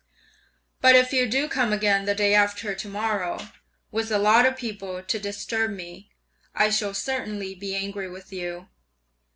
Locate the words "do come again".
1.29-2.05